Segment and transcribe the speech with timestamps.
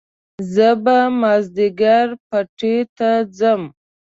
[0.53, 3.61] زه به مازيګر پټي ته ځم